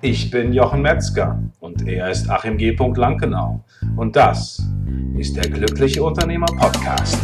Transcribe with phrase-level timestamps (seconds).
[0.00, 2.70] Ich bin Jochen Metzger und er ist Achim G.
[2.70, 3.64] Lankenau.
[3.96, 4.62] Und das
[5.16, 7.18] ist der Glückliche Unternehmer Podcast.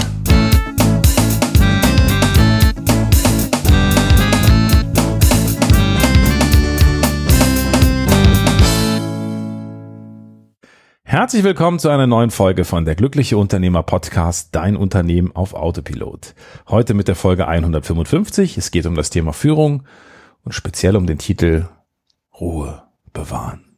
[11.05, 16.35] Herzlich willkommen zu einer neuen Folge von der Glückliche Unternehmer Podcast, dein Unternehmen auf Autopilot.
[16.69, 18.59] Heute mit der Folge 155.
[18.59, 19.85] Es geht um das Thema Führung
[20.43, 21.69] und speziell um den Titel
[22.41, 23.77] Ruhe bewahren.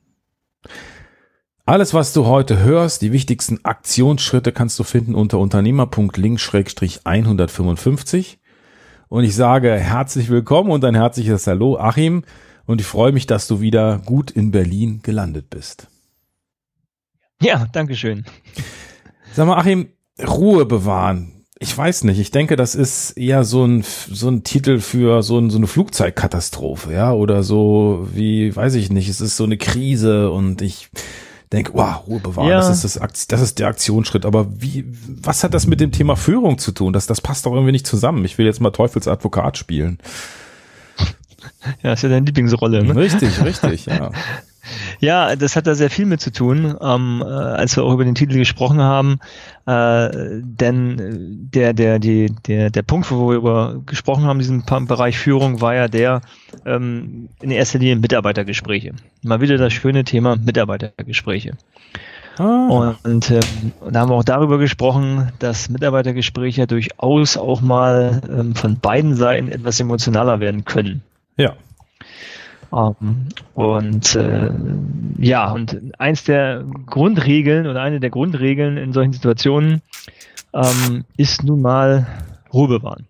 [1.64, 8.36] Alles, was du heute hörst, die wichtigsten Aktionsschritte kannst du finden unter unternehmer.link-155.
[9.08, 12.24] Und ich sage herzlich willkommen und ein herzliches Hallo, Achim.
[12.66, 15.88] Und ich freue mich, dass du wieder gut in Berlin gelandet bist.
[17.42, 18.24] Ja, Dankeschön.
[19.32, 19.88] Sag mal, Achim,
[20.24, 21.35] Ruhe bewahren.
[21.58, 22.18] Ich weiß nicht.
[22.18, 25.66] Ich denke, das ist eher so ein, so ein Titel für so, ein, so eine
[25.66, 30.90] Flugzeugkatastrophe, ja, oder so wie, weiß ich nicht, es ist so eine Krise und ich
[31.52, 32.58] denke, wow, Ruhe bewahren, ja.
[32.58, 34.26] das ist das, das ist der Aktionsschritt.
[34.26, 36.92] Aber wie, was hat das mit dem Thema Führung zu tun?
[36.92, 38.24] Das, das passt doch irgendwie nicht zusammen.
[38.26, 39.98] Ich will jetzt mal Teufelsadvokat spielen.
[41.82, 42.96] Ja, ist ja deine Lieblingsrolle, ne?
[42.96, 44.10] Richtig, richtig, ja.
[45.00, 48.04] Ja, das hat da sehr viel mit zu tun, ähm, äh, als wir auch über
[48.04, 49.18] den Titel gesprochen haben.
[49.66, 50.10] Äh,
[50.42, 55.60] denn der, der, die, der, der Punkt, wo wir über gesprochen haben, diesen Bereich Führung,
[55.60, 56.20] war ja der
[56.64, 58.92] ähm, in erster Linie Mitarbeitergespräche.
[59.22, 61.56] Mal wieder das schöne Thema Mitarbeitergespräche.
[62.38, 62.94] Ah.
[63.02, 63.40] Und ähm,
[63.90, 69.48] da haben wir auch darüber gesprochen, dass Mitarbeitergespräche durchaus auch mal ähm, von beiden Seiten
[69.48, 71.02] etwas emotionaler werden können.
[71.36, 71.54] Ja.
[72.76, 74.50] Ähm, und äh,
[75.18, 79.80] ja, und eins der Grundregeln oder eine der Grundregeln in solchen Situationen
[80.52, 82.06] ähm, ist nun mal
[82.52, 83.06] Ruhe bewahren.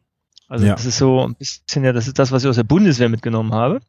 [0.49, 0.75] Also ja.
[0.75, 3.53] das ist so ein bisschen ja, das ist das, was ich aus der Bundeswehr mitgenommen
[3.53, 3.81] habe.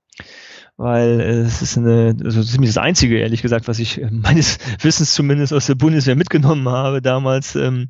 [0.80, 5.52] Weil es ist eine, also ziemlich das Einzige, ehrlich gesagt, was ich meines Wissens zumindest
[5.52, 7.89] aus der Bundeswehr mitgenommen habe damals, ähm,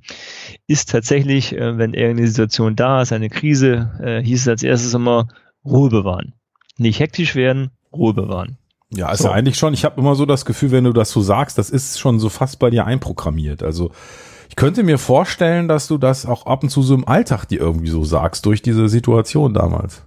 [0.68, 4.94] ist tatsächlich, äh, wenn irgendeine Situation da ist, eine Krise, äh, hieß es als erstes
[4.94, 5.28] immer
[5.66, 6.34] Ruhe bewahren
[6.78, 8.58] nicht hektisch werden, Ruhe bewahren.
[8.90, 9.28] Ja, ist so.
[9.28, 11.70] ja eigentlich schon, ich habe immer so das Gefühl, wenn du das so sagst, das
[11.70, 13.64] ist schon so fast bei dir einprogrammiert.
[13.64, 13.92] Also
[14.50, 17.60] ich könnte mir vorstellen, dass du das auch ab und zu so im Alltag dir
[17.60, 20.07] irgendwie so sagst, durch diese Situation damals.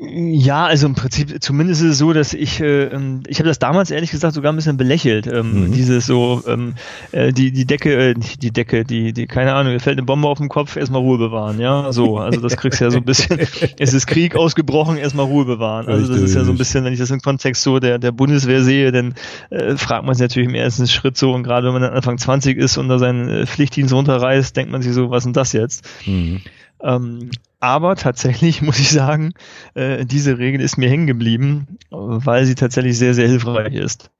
[0.00, 3.58] Ja, also im Prinzip, zumindest ist es so, dass ich, äh, ähm, ich habe das
[3.58, 5.26] damals ehrlich gesagt sogar ein bisschen belächelt.
[5.26, 5.72] Ähm, mhm.
[5.72, 6.74] Dieses so, ähm,
[7.10, 10.28] äh, die, die Decke, äh, die Decke, die, die, keine Ahnung, mir fällt eine Bombe
[10.28, 11.92] auf den Kopf, erstmal Ruhe bewahren, ja.
[11.92, 13.40] So, also das kriegst du ja so ein bisschen,
[13.78, 15.88] es ist Krieg ausgebrochen, erstmal Ruhe bewahren.
[15.88, 18.12] Also das ist ja so ein bisschen, wenn ich das im Kontext so der, der
[18.12, 19.14] Bundeswehr sehe, dann
[19.50, 22.18] äh, fragt man sich natürlich im ersten Schritt so, und gerade wenn man dann Anfang
[22.18, 25.32] 20 ist und da seinen äh, Pflichtdienst runterreißt, denkt man sich so, was ist denn
[25.32, 25.84] das jetzt?
[26.06, 26.40] Mhm.
[26.84, 29.32] Ähm, aber tatsächlich muss ich sagen,
[29.74, 34.10] äh, diese Regel ist mir hängen geblieben, weil sie tatsächlich sehr, sehr hilfreich ist.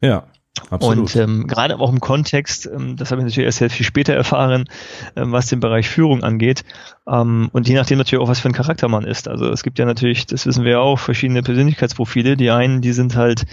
[0.00, 0.28] Ja.
[0.70, 0.98] Absolut.
[0.98, 4.14] Und ähm, gerade auch im Kontext, ähm, das habe ich natürlich erst sehr viel später
[4.14, 4.64] erfahren,
[5.14, 6.64] ähm, was den Bereich Führung angeht.
[7.06, 9.28] Ähm, und je nachdem natürlich auch, was für ein Charakter man ist.
[9.28, 12.36] Also es gibt ja natürlich, das wissen wir ja auch, verschiedene Persönlichkeitsprofile.
[12.36, 13.44] Die einen, die sind halt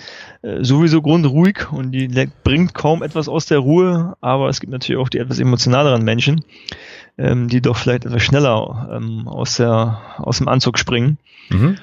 [0.42, 2.10] äh, sowieso grundruhig und die
[2.44, 6.44] bringt kaum etwas aus der Ruhe, aber es gibt natürlich auch die etwas emotionaleren Menschen
[7.18, 11.18] ähm, die doch vielleicht etwas schneller ähm, aus, der, aus dem Anzug springen.
[11.50, 11.78] Mhm.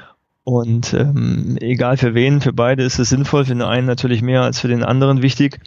[0.50, 4.42] Und ähm, egal für wen, für beide ist es sinnvoll, für den einen natürlich mehr
[4.42, 5.60] als für den anderen wichtig.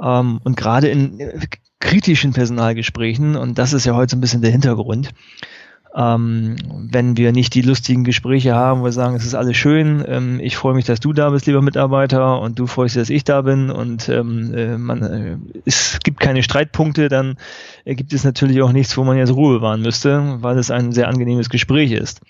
[0.00, 1.40] Ähm, und gerade in äh,
[1.80, 5.10] kritischen Personalgesprächen, und das ist ja heute so ein bisschen der Hintergrund,
[5.96, 6.54] ähm,
[6.92, 10.38] wenn wir nicht die lustigen Gespräche haben, wo wir sagen, es ist alles schön, ähm,
[10.40, 13.24] ich freue mich, dass du da bist, lieber Mitarbeiter, und du freust dich, dass ich
[13.24, 17.36] da bin, und ähm, äh, man, äh, es gibt keine Streitpunkte, dann
[17.84, 21.08] gibt es natürlich auch nichts, wo man jetzt Ruhe bewahren müsste, weil es ein sehr
[21.08, 22.20] angenehmes Gespräch ist.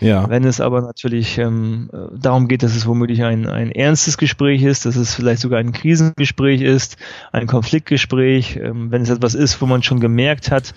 [0.00, 0.28] Ja.
[0.28, 4.86] Wenn es aber natürlich ähm, darum geht, dass es womöglich ein, ein ernstes Gespräch ist,
[4.86, 6.96] dass es vielleicht sogar ein Krisengespräch ist,
[7.32, 10.74] ein Konfliktgespräch, ähm, wenn es etwas ist, wo man schon gemerkt hat,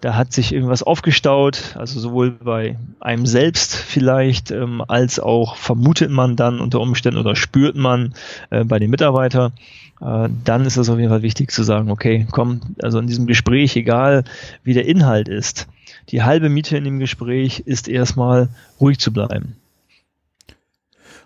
[0.00, 6.10] da hat sich irgendwas aufgestaut, also sowohl bei einem selbst vielleicht, ähm, als auch vermutet
[6.10, 8.14] man dann unter Umständen oder spürt man
[8.50, 9.52] äh, bei den Mitarbeitern,
[10.00, 13.26] äh, dann ist es auf jeden Fall wichtig zu sagen, okay, komm, also in diesem
[13.26, 14.24] Gespräch, egal
[14.62, 15.68] wie der Inhalt ist,
[16.08, 18.48] die halbe Miete in dem Gespräch ist erstmal
[18.80, 19.56] ruhig zu bleiben.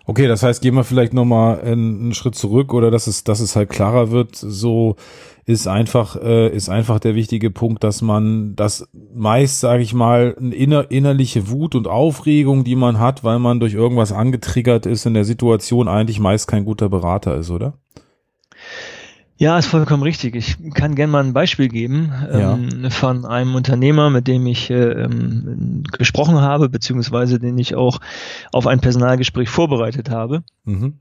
[0.09, 3.55] Okay, das heißt, gehen wir vielleicht nochmal einen, Schritt zurück oder dass es, dass es
[3.55, 4.95] halt klarer wird, so
[5.45, 10.35] ist einfach, äh, ist einfach der wichtige Punkt, dass man das meist, sage ich mal,
[10.39, 15.05] eine inner, innerliche Wut und Aufregung, die man hat, weil man durch irgendwas angetriggert ist
[15.05, 17.73] in der Situation, eigentlich meist kein guter Berater ist, oder?
[19.39, 20.35] Ja, ist vollkommen richtig.
[20.35, 22.55] Ich kann gerne mal ein Beispiel geben ja.
[22.55, 28.01] ähm, von einem Unternehmer, mit dem ich äh, ähm, gesprochen habe, beziehungsweise den ich auch
[28.51, 30.43] auf ein Personalgespräch vorbereitet habe.
[30.65, 30.99] Mhm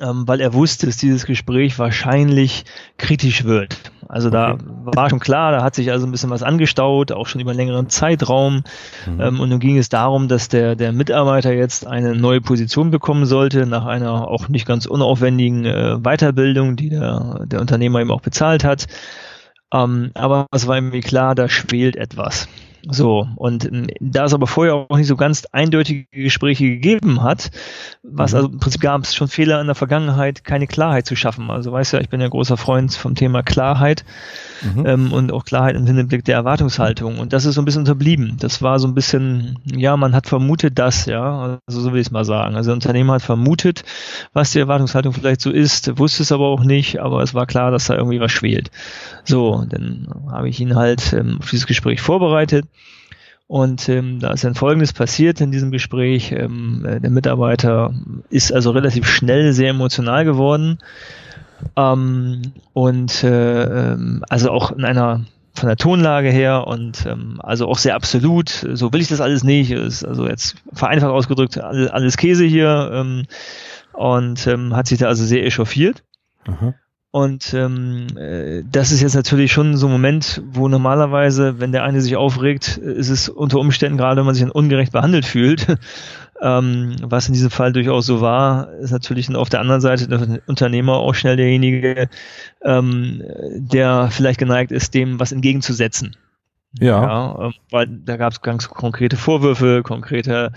[0.00, 2.64] ähm, weil er wusste, dass dieses Gespräch wahrscheinlich
[2.98, 3.76] kritisch wird.
[4.08, 7.40] Also da war schon klar, da hat sich also ein bisschen was angestaut, auch schon
[7.40, 8.62] über einen längeren Zeitraum.
[9.06, 9.20] Mhm.
[9.20, 13.26] Ähm, und nun ging es darum, dass der, der Mitarbeiter jetzt eine neue Position bekommen
[13.26, 18.20] sollte, nach einer auch nicht ganz unaufwendigen äh, Weiterbildung, die der, der Unternehmer ihm auch
[18.20, 18.86] bezahlt hat.
[19.72, 22.48] Ähm, aber es war irgendwie klar, da schwelt etwas.
[22.90, 27.50] So, und ähm, da es aber vorher auch nicht so ganz eindeutige Gespräche gegeben hat,
[28.02, 28.36] was mhm.
[28.36, 31.50] also im Prinzip gab es schon Fehler in der Vergangenheit, keine Klarheit zu schaffen.
[31.50, 34.04] Also weißt ja, ich bin ja großer Freund vom Thema Klarheit
[34.62, 34.86] mhm.
[34.86, 37.18] ähm, und auch Klarheit im Hinblick der Erwartungshaltung.
[37.18, 38.36] Und das ist so ein bisschen unterblieben.
[38.38, 42.08] Das war so ein bisschen, ja, man hat vermutet das, ja, also so will ich
[42.08, 42.56] es mal sagen.
[42.56, 43.84] Also der Unternehmer hat vermutet,
[44.34, 47.70] was die Erwartungshaltung vielleicht so ist, wusste es aber auch nicht, aber es war klar,
[47.70, 48.70] dass da irgendwie was schwelt.
[49.24, 52.66] So, dann habe ich ihn halt ähm, auf dieses Gespräch vorbereitet.
[53.54, 56.32] Und ähm, da ist dann Folgendes passiert in diesem Gespräch.
[56.32, 57.94] Ähm, äh, der Mitarbeiter
[58.28, 60.80] ist also relativ schnell sehr emotional geworden.
[61.76, 62.42] Ähm,
[62.72, 65.24] und äh, ähm, also auch in einer
[65.54, 68.48] von der Tonlage her und ähm, also auch sehr absolut.
[68.48, 69.70] So will ich das alles nicht.
[69.70, 73.26] Ist also jetzt vereinfacht ausgedrückt alles, alles Käse hier ähm,
[73.92, 76.02] und ähm, hat sich da also sehr echauffiert.
[76.48, 76.74] Aha.
[77.14, 81.84] Und ähm, äh, das ist jetzt natürlich schon so ein Moment, wo normalerweise, wenn der
[81.84, 85.64] eine sich aufregt, ist es unter Umständen, gerade wenn man sich dann ungerecht behandelt fühlt,
[86.42, 90.40] ähm, was in diesem Fall durchaus so war, ist natürlich auf der anderen Seite der
[90.48, 92.08] Unternehmer auch schnell derjenige,
[92.64, 93.22] ähm,
[93.58, 96.16] der vielleicht geneigt ist, dem was entgegenzusetzen.
[96.80, 97.02] Ja.
[97.02, 100.52] ja ähm, weil da gab es ganz konkrete Vorwürfe, konkrete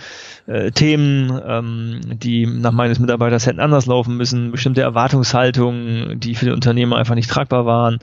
[0.47, 6.45] äh, Themen, ähm, die nach meines Mitarbeiters hätten anders laufen müssen, bestimmte Erwartungshaltungen, die für
[6.45, 7.99] den Unternehmer einfach nicht tragbar waren.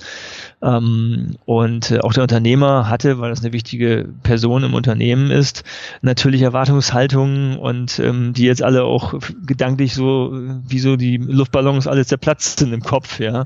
[0.62, 5.64] Ähm, und äh, auch der Unternehmer hatte, weil das eine wichtige Person im Unternehmen ist,
[6.00, 9.14] natürlich Erwartungshaltungen und ähm, die jetzt alle auch
[9.44, 13.44] gedanklich so, wie so die Luftballons alles zerplatzt sind im Kopf, ja.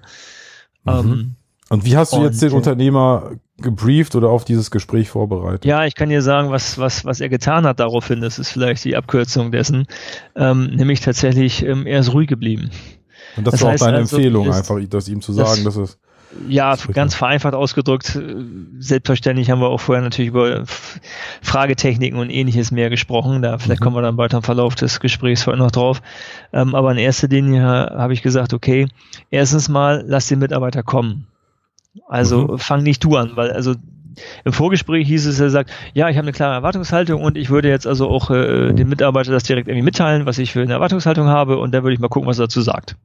[0.85, 0.93] Mhm.
[0.93, 1.35] Ähm,
[1.71, 5.65] und wie hast du jetzt den Unternehmer gebrieft oder auf dieses Gespräch vorbereitet?
[5.65, 8.21] Ja, ich kann dir sagen, was, was, was er getan hat daraufhin.
[8.21, 9.87] Das ist vielleicht die Abkürzung dessen.
[10.37, 12.71] Ähm, nämlich tatsächlich, ähm, er ist ruhig geblieben.
[13.37, 15.77] Und das, das war auch deine also, Empfehlung, einfach das ihm zu sagen, das, dass
[15.77, 15.99] es.
[16.47, 18.19] Ja, ganz vereinfacht ausgedrückt.
[18.79, 20.65] Selbstverständlich haben wir auch vorher natürlich über
[21.41, 23.41] Fragetechniken und ähnliches mehr gesprochen.
[23.41, 23.85] Da vielleicht mhm.
[23.85, 26.03] kommen wir dann weiter im Verlauf des Gesprächs heute noch drauf.
[26.53, 28.89] Ähm, aber in erster Linie habe ich gesagt, okay,
[29.31, 31.27] erstens mal, lass den Mitarbeiter kommen.
[32.07, 32.59] Also mhm.
[32.59, 33.75] fang nicht du an, weil also
[34.45, 37.69] im Vorgespräch hieß es, er sagt, ja, ich habe eine klare Erwartungshaltung und ich würde
[37.69, 41.29] jetzt also auch äh, dem Mitarbeiter das direkt irgendwie mitteilen, was ich für eine Erwartungshaltung
[41.29, 42.97] habe und dann würde ich mal gucken, was er dazu sagt.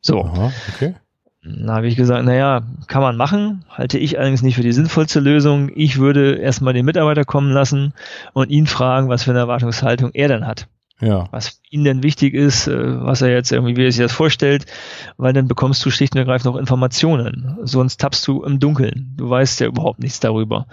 [0.00, 0.24] So.
[0.24, 0.94] Aha, okay.
[1.42, 5.20] Dann habe ich gesagt, naja, kann man machen, halte ich allerdings nicht für die sinnvollste
[5.20, 5.70] Lösung.
[5.74, 7.92] Ich würde erstmal den Mitarbeiter kommen lassen
[8.32, 10.68] und ihn fragen, was für eine Erwartungshaltung er dann hat.
[11.04, 11.28] Ja.
[11.30, 14.64] Was ihm denn wichtig ist, äh, was er jetzt irgendwie, wie er sich das vorstellt,
[15.16, 17.58] weil dann bekommst du schlicht und ergreifend auch Informationen.
[17.62, 19.12] Sonst tappst du im Dunkeln.
[19.16, 20.66] Du weißt ja überhaupt nichts darüber.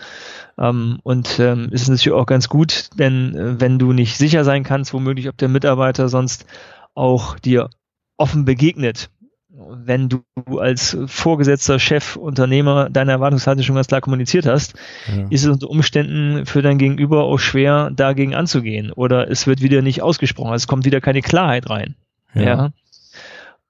[0.58, 4.64] Ähm, und ähm, ist natürlich auch ganz gut, denn äh, wenn du nicht sicher sein
[4.64, 6.46] kannst, womöglich, ob der Mitarbeiter sonst
[6.94, 7.70] auch dir
[8.18, 9.10] offen begegnet,
[9.54, 10.24] wenn du
[10.60, 14.76] als Vorgesetzter, Chef, Unternehmer deine Erwartungshaltung schon ganz klar kommuniziert hast,
[15.08, 15.26] ja.
[15.30, 18.92] ist es unter Umständen für dein Gegenüber auch schwer, dagegen anzugehen.
[18.92, 20.52] Oder es wird wieder nicht ausgesprochen.
[20.52, 21.96] Also es kommt wieder keine Klarheit rein.
[22.34, 22.44] Ja.
[22.44, 22.70] ja.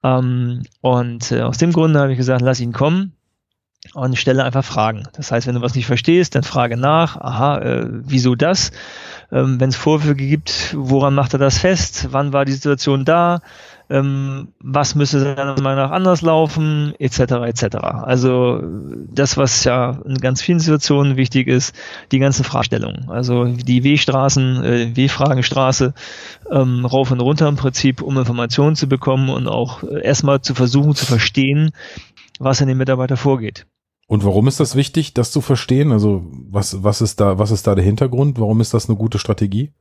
[0.04, 3.12] Ähm, und äh, aus dem Grunde habe ich gesagt, lass ihn kommen
[3.94, 5.08] und stelle einfach Fragen.
[5.14, 8.70] Das heißt, wenn du was nicht verstehst, dann frage nach, aha, äh, wieso das?
[9.32, 12.08] Ähm, wenn es Vorwürfe gibt, woran macht er das fest?
[12.10, 13.40] Wann war die Situation da?
[13.92, 17.20] Ähm, was müsste seiner Meinung nach anders laufen, etc.
[17.46, 17.76] etc.
[17.76, 21.74] Also das, was ja in ganz vielen Situationen wichtig ist,
[22.10, 23.10] die ganzen Fragestellungen.
[23.10, 25.92] Also die W-Straßen, äh, W-Fragenstraße
[26.50, 30.54] ähm, rauf und runter im Prinzip, um Informationen zu bekommen und auch äh, erstmal zu
[30.54, 31.72] versuchen zu verstehen,
[32.38, 33.66] was in dem Mitarbeiter vorgeht.
[34.08, 35.92] Und warum ist das wichtig, das zu verstehen?
[35.92, 38.40] Also was, was ist da, was ist da der Hintergrund?
[38.40, 39.72] Warum ist das eine gute Strategie?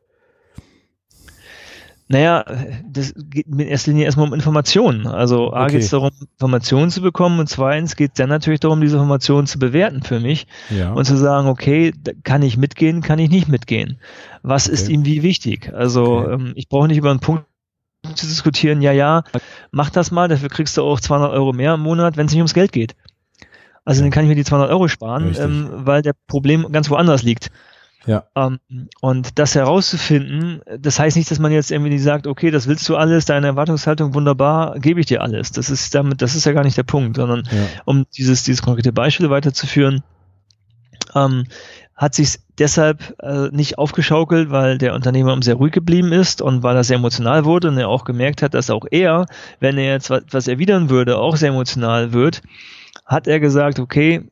[2.11, 2.43] Naja,
[2.85, 5.07] das geht in erster Linie erstmal um Informationen.
[5.07, 5.73] Also A okay.
[5.73, 9.47] geht es darum, Informationen zu bekommen und zweitens geht es dann natürlich darum, diese Informationen
[9.47, 10.91] zu bewerten für mich ja.
[10.91, 13.97] und zu sagen, okay, kann ich mitgehen, kann ich nicht mitgehen.
[14.43, 14.73] Was okay.
[14.73, 15.71] ist ihm wie wichtig?
[15.73, 16.33] Also okay.
[16.33, 17.45] ähm, ich brauche nicht über einen Punkt
[18.15, 19.23] zu diskutieren, ja, ja,
[19.71, 22.41] mach das mal, dafür kriegst du auch 200 Euro mehr im Monat, wenn es nicht
[22.41, 22.95] ums Geld geht.
[23.85, 27.23] Also dann kann ich mir die 200 Euro sparen, ähm, weil der Problem ganz woanders
[27.23, 27.51] liegt.
[28.05, 28.23] Ja.
[28.35, 28.59] Ähm,
[29.01, 32.95] und das herauszufinden, das heißt nicht, dass man jetzt irgendwie sagt, okay, das willst du
[32.95, 35.51] alles, deine Erwartungshaltung wunderbar, gebe ich dir alles.
[35.51, 37.67] Das ist damit, das ist ja gar nicht der Punkt, sondern Ja.
[37.85, 40.01] um dieses, dieses konkrete Beispiel weiterzuführen,
[41.15, 41.45] ähm,
[41.95, 46.75] hat sich deshalb äh, nicht aufgeschaukelt, weil der Unternehmer sehr ruhig geblieben ist und weil
[46.75, 49.27] er sehr emotional wurde und er auch gemerkt hat, dass auch er,
[49.59, 52.41] wenn er jetzt was, was erwidern würde, auch sehr emotional wird,
[53.05, 54.23] hat er gesagt, okay,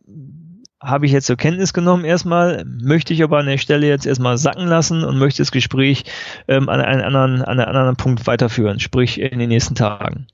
[0.81, 4.38] habe ich jetzt zur Kenntnis genommen erstmal, möchte ich aber an der Stelle jetzt erstmal
[4.38, 6.05] sacken lassen und möchte das Gespräch
[6.48, 10.27] ähm, an, einen anderen, an einen anderen Punkt weiterführen, sprich in den nächsten Tagen.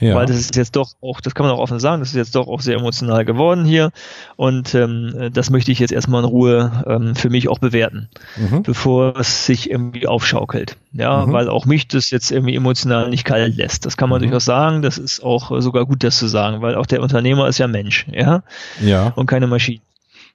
[0.00, 0.14] Ja.
[0.14, 2.34] Weil das ist jetzt doch auch, das kann man auch offen sagen, das ist jetzt
[2.34, 3.90] doch auch sehr emotional geworden hier
[4.36, 8.62] und ähm, das möchte ich jetzt erstmal in Ruhe ähm, für mich auch bewerten, mhm.
[8.62, 10.78] bevor es sich irgendwie aufschaukelt.
[10.92, 11.32] Ja, Mhm.
[11.34, 13.84] weil auch mich das jetzt irgendwie emotional nicht kalt lässt.
[13.84, 14.28] Das kann man Mhm.
[14.28, 17.58] durchaus sagen, das ist auch sogar gut, das zu sagen, weil auch der Unternehmer ist
[17.58, 18.42] ja Mensch, ja,
[18.80, 19.08] Ja.
[19.16, 19.80] und keine Maschine.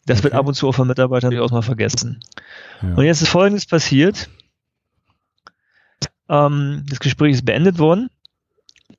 [0.05, 0.39] Das wird Okay.
[0.39, 2.19] ab und zu auch von Mitarbeitern durchaus mal vergessen.
[2.81, 2.93] ja.
[2.95, 4.29] Und jetzt ist Folgendes passiert.
[6.29, 8.09] Ähm, das Gespräch ist beendet worden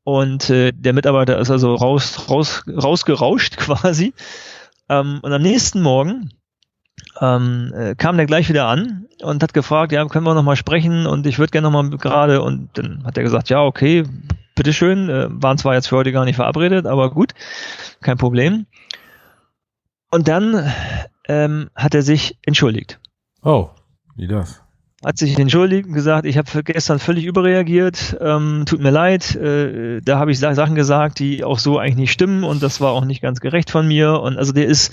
[0.05, 4.15] und äh, der Mitarbeiter ist also raus, raus, rausgerauscht quasi.
[4.89, 6.31] Ähm, und am nächsten Morgen
[7.21, 10.57] ähm, äh, kam der gleich wieder an und hat gefragt, ja, können wir noch mal
[10.57, 14.05] sprechen und ich würde gerne noch mal gerade und dann hat er gesagt, ja, okay,
[14.55, 17.33] bitteschön, äh, waren zwar jetzt für heute gar nicht verabredet, aber gut,
[18.01, 18.67] kein Problem.
[20.11, 20.73] Und dann
[21.29, 23.01] ähm, hat er sich entschuldigt
[23.43, 23.71] Oh,
[24.17, 24.63] wie das?
[25.05, 30.01] hat sich entschuldigt und gesagt, ich habe gestern völlig überreagiert, ähm, tut mir leid, äh,
[30.01, 32.93] da habe ich Sa- Sachen gesagt, die auch so eigentlich nicht stimmen und das war
[32.93, 34.93] auch nicht ganz gerecht von mir und also der ist,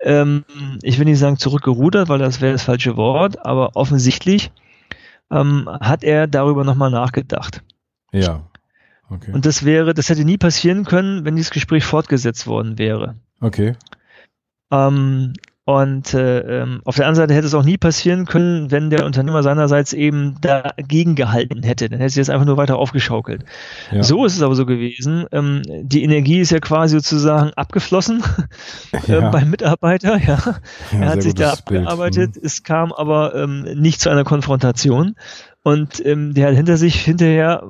[0.00, 0.44] ähm,
[0.82, 4.52] ich will nicht sagen zurückgerudert, weil das wäre das falsche Wort, aber offensichtlich
[5.30, 7.62] ähm, hat er darüber nochmal nachgedacht.
[8.12, 8.42] Ja.
[9.08, 9.32] Okay.
[9.32, 13.16] Und das wäre, das hätte nie passieren können, wenn dieses Gespräch fortgesetzt worden wäre.
[13.40, 13.74] Okay.
[14.72, 18.90] Ähm, und äh, ähm, auf der anderen Seite hätte es auch nie passieren können, wenn
[18.90, 21.88] der Unternehmer seinerseits eben dagegen gehalten hätte.
[21.88, 23.44] Dann hätte sie das einfach nur weiter aufgeschaukelt.
[23.92, 24.02] Ja.
[24.02, 25.24] So ist es aber so gewesen.
[25.30, 28.24] Ähm, die Energie ist ja quasi sozusagen abgeflossen
[29.06, 29.30] äh, Ja.
[29.30, 30.16] beim Mitarbeiter.
[30.18, 30.38] Ja.
[30.92, 31.80] Ja, er hat sich da gutes Bild.
[31.82, 32.36] abgearbeitet.
[32.36, 32.42] Mhm.
[32.44, 35.14] Es kam aber ähm, nicht zu einer Konfrontation.
[35.62, 37.62] Und ähm, der hat hinter sich hinterher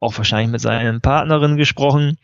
[0.00, 2.18] auch wahrscheinlich mit seinen Partnerinnen gesprochen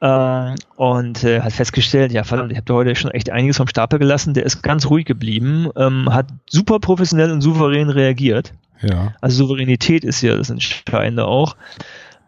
[0.00, 3.68] äh, und äh, hat festgestellt, ja verdammt, ich habe da heute schon echt einiges vom
[3.68, 4.34] Stapel gelassen.
[4.34, 8.52] Der ist ganz ruhig geblieben, ähm, hat super professionell und souverän reagiert.
[8.82, 9.14] Ja.
[9.20, 11.56] Also Souveränität ist ja das Entscheidende auch.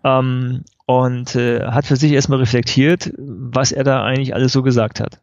[0.05, 5.01] Ähm, und äh, hat für sich erstmal reflektiert, was er da eigentlich alles so gesagt
[5.01, 5.21] hat.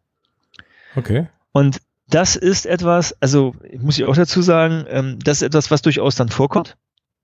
[0.94, 1.26] Okay.
[1.50, 5.82] Und das ist etwas, also muss ich auch dazu sagen, ähm, das ist etwas, was
[5.82, 6.76] durchaus dann vorkommt.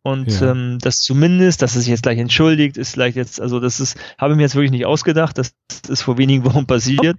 [0.04, 0.50] Und Ja.
[0.50, 3.96] ähm, das zumindest, dass er sich jetzt gleich entschuldigt, ist vielleicht jetzt, also das ist,
[4.18, 5.54] habe ich mir jetzt wirklich nicht ausgedacht, das
[5.88, 7.18] ist vor wenigen Wochen passiert.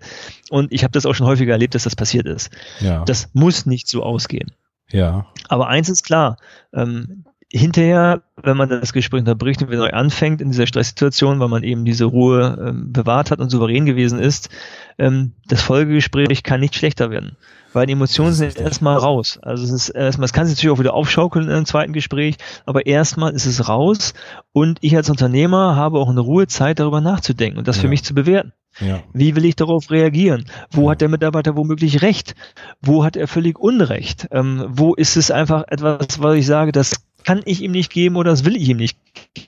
[0.49, 2.49] Und ich habe das auch schon häufiger erlebt, dass das passiert ist.
[2.81, 3.05] Ja.
[3.05, 4.51] Das muss nicht so ausgehen.
[4.91, 5.25] ja.
[5.47, 6.37] Aber eins ist klar,
[6.73, 11.49] ähm, hinterher, wenn man das Gespräch unterbricht und wieder neu anfängt in dieser Stresssituation, weil
[11.49, 14.49] man eben diese Ruhe ähm, bewahrt hat und souverän gewesen ist,
[14.97, 17.37] ähm, das Folgegespräch kann nicht schlechter werden.
[17.71, 19.39] Weil die Emotionen sind erstmal raus.
[19.41, 22.35] Also es ist erstmal, es kann sich natürlich auch wieder aufschaukeln in einem zweiten Gespräch,
[22.65, 24.13] aber erstmal ist es raus
[24.51, 27.89] und ich als Unternehmer habe auch eine Ruhezeit darüber nachzudenken und das für Ja.
[27.89, 28.51] mich zu bewerten.
[28.79, 29.01] Ja.
[29.13, 30.45] Wie will ich darauf reagieren?
[30.71, 30.91] Wo Ja.
[30.91, 32.33] hat der Mitarbeiter womöglich recht?
[32.81, 34.27] Wo hat er völlig Unrecht?
[34.31, 38.15] Ähm, wo ist es einfach etwas, was ich sage, das kann ich ihm nicht geben
[38.15, 38.97] oder das will ich ihm nicht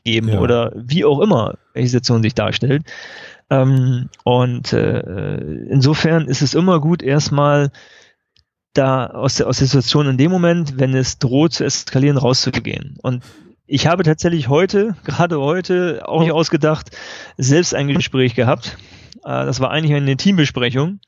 [0.04, 0.40] geben Ja.
[0.40, 2.84] oder wie auch immer welche Situation sich darstellt.
[3.50, 5.38] Ähm, und äh,
[5.70, 7.72] insofern ist es immer gut, erstmal
[8.74, 12.98] da aus der, aus der Situation in dem Moment, wenn es droht zu eskalieren, rauszugehen.
[13.02, 13.24] Und
[13.68, 16.92] ich habe tatsächlich heute, gerade heute, auch nicht ausgedacht,
[17.38, 18.78] selbst ein Gespräch gehabt.
[19.24, 21.00] Äh, das war eigentlich eine Teambesprechung.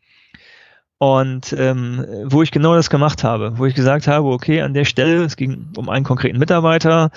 [0.99, 4.85] Und ähm, wo ich genau das gemacht habe, wo ich gesagt habe, okay, an der
[4.85, 7.11] Stelle, es ging um einen konkreten Mitarbeiter,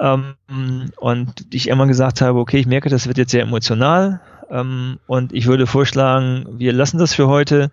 [0.00, 0.34] ähm,
[0.96, 5.32] und ich immer gesagt habe, okay, ich merke, das wird jetzt sehr emotional, ähm, und
[5.32, 7.70] ich würde vorschlagen, wir lassen das für heute,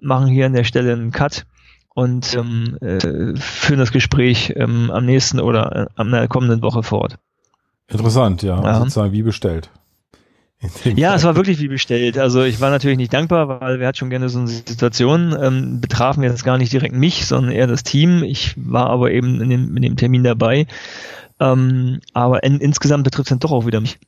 [0.00, 1.46] machen hier an der Stelle einen Cut
[1.94, 6.82] und ähm, äh, führen das Gespräch ähm, am nächsten oder äh, am der kommenden Woche
[6.82, 7.18] fort.
[7.88, 8.62] Interessant, ja.
[8.62, 8.74] Ja.
[8.78, 9.70] Sozusagen wie bestellt.
[10.84, 11.16] Ja, Fall.
[11.16, 12.18] es war wirklich wie bestellt.
[12.18, 15.80] Also ich war natürlich nicht dankbar, weil wir hatten schon gerne so eine Situation, ähm,
[15.80, 18.22] betrafen jetzt gar nicht direkt mich, sondern eher das Team.
[18.22, 20.66] Ich war aber eben in dem, in dem Termin dabei.
[21.40, 23.98] Ähm, aber in, insgesamt betrifft es dann doch auch wieder mich.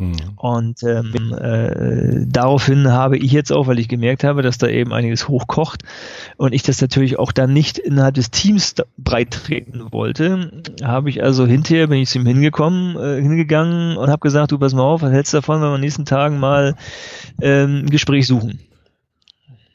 [0.00, 0.14] Hm.
[0.36, 4.94] Und ähm, äh, daraufhin habe ich jetzt auch, weil ich gemerkt habe, dass da eben
[4.94, 5.82] einiges hochkocht
[6.38, 11.22] und ich das natürlich auch dann nicht innerhalb des Teams breit treten wollte, habe ich
[11.22, 14.84] also hinterher, bin ich zu ihm hingekommen, äh, hingegangen und habe gesagt, du pass mal
[14.84, 16.76] auf, was hältst du davon, wenn wir in den nächsten Tagen mal
[17.42, 18.58] ähm, ein Gespräch suchen?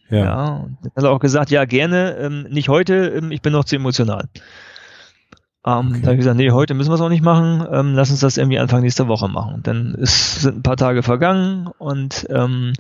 [0.09, 0.17] Ja.
[0.17, 0.69] ja.
[0.95, 4.27] Hat er auch gesagt, ja, gerne, ähm, nicht heute, ähm, ich bin noch zu emotional.
[5.65, 5.99] Ähm, okay.
[6.01, 8.19] Da habe ich gesagt, nee, heute müssen wir es auch nicht machen, ähm, lass uns
[8.19, 9.61] das irgendwie Anfang nächster Woche machen.
[9.63, 12.73] Dann ist, sind ein paar Tage vergangen und ähm,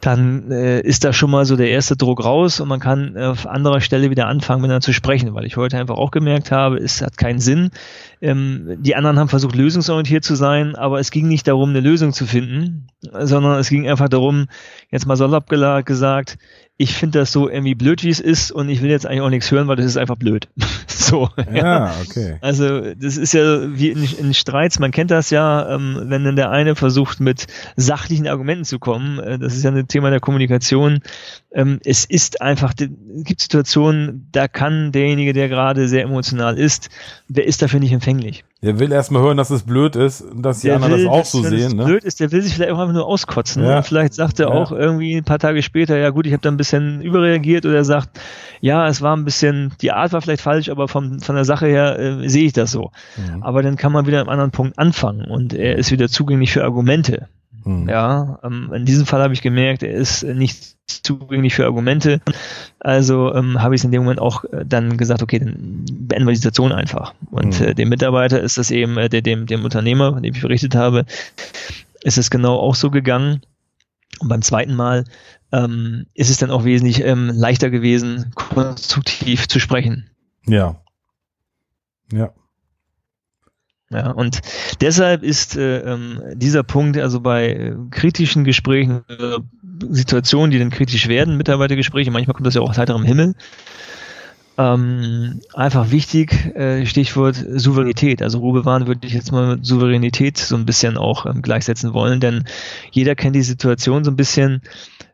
[0.00, 3.46] dann äh, ist da schon mal so der erste Druck raus und man kann auf
[3.46, 7.02] anderer Stelle wieder anfangen, miteinander zu sprechen, weil ich heute einfach auch gemerkt habe, es
[7.02, 7.70] hat keinen Sinn.
[8.22, 12.14] Ähm, die anderen haben versucht, lösungsorientiert zu sein, aber es ging nicht darum, eine Lösung
[12.14, 14.46] zu finden, sondern es ging einfach darum,
[14.90, 16.38] jetzt mal salopp gesagt,
[16.80, 19.28] ich finde das so irgendwie blöd, wie es ist und ich will jetzt eigentlich auch
[19.28, 20.48] nichts hören, weil das ist einfach blöd.
[20.86, 21.28] so.
[21.52, 22.38] Ja, ja, okay.
[22.40, 26.36] Also das ist ja wie in, in Streits, man kennt das ja, ähm, wenn dann
[26.36, 30.20] der eine versucht mit sachlichen Argumenten zu kommen, äh, das ist ja ein Thema der
[30.20, 31.00] Kommunikation.
[31.52, 32.88] Ähm, es ist einfach, es
[33.24, 36.88] gibt Situationen, da kann derjenige, der gerade sehr emotional ist,
[37.28, 38.42] der ist dafür nicht empfänglich.
[38.62, 41.12] Der will erstmal hören, dass es blöd ist und dass die der anderen will, das
[41.12, 41.76] auch so sehen.
[41.76, 41.84] Ne?
[41.86, 43.64] blöd ist, der will sich vielleicht auch einfach nur auskotzen.
[43.64, 43.80] Ja.
[43.80, 44.54] Vielleicht sagt er ja.
[44.54, 47.76] auch irgendwie ein paar Tage später, ja gut, ich habe da ein bisschen überreagiert oder
[47.76, 48.20] er sagt,
[48.60, 51.66] ja, es war ein bisschen, die Art war vielleicht falsch, aber vom, von der Sache
[51.66, 52.90] her äh, sehe ich das so.
[53.16, 53.42] Mhm.
[53.42, 56.62] Aber dann kann man wieder am anderen Punkt anfangen und er ist wieder zugänglich für
[56.62, 57.28] Argumente.
[57.64, 57.88] Mhm.
[57.88, 62.20] Ja, ähm, in diesem Fall habe ich gemerkt, er ist nicht zugänglich für Argumente.
[62.78, 66.32] Also ähm, habe ich in dem Moment auch äh, dann gesagt, okay, dann beenden wir
[66.32, 67.14] die Situation einfach.
[67.30, 67.66] Und mhm.
[67.66, 71.04] äh, dem Mitarbeiter ist das eben, äh, dem, dem Unternehmer, von dem ich berichtet habe,
[72.02, 73.42] ist es genau auch so gegangen.
[74.20, 75.04] Und beim zweiten Mal
[75.52, 80.10] ähm, ist es dann auch wesentlich ähm, leichter gewesen, konstruktiv zu sprechen.
[80.46, 80.80] Ja.
[82.12, 82.32] Ja.
[83.92, 84.40] Ja, und
[84.80, 89.38] deshalb ist äh, ähm, dieser Punkt also bei äh, kritischen Gesprächen, äh,
[89.88, 93.34] Situationen, die dann kritisch werden, Mitarbeitergespräche, manchmal kommt das ja auch aus heiterem Himmel,
[94.58, 98.22] ähm, einfach wichtig, äh, Stichwort Souveränität.
[98.22, 101.92] Also Ruhe bewahren würde ich jetzt mal mit Souveränität so ein bisschen auch ähm, gleichsetzen
[101.92, 102.44] wollen, denn
[102.92, 104.62] jeder kennt die Situation so ein bisschen,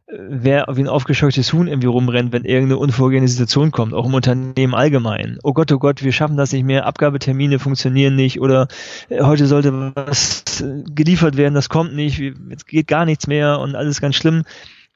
[0.09, 4.75] wer wie ein aufgescheuchtes Huhn irgendwie rumrennt, wenn irgendeine unvorgehende Situation kommt, auch im Unternehmen
[4.75, 5.39] allgemein.
[5.43, 8.69] Oh Gott, oh Gott, wir schaffen das nicht mehr, Abgabetermine funktionieren nicht oder
[9.09, 13.59] äh, heute sollte was äh, geliefert werden, das kommt nicht, jetzt geht gar nichts mehr
[13.59, 14.45] und alles ganz schlimm.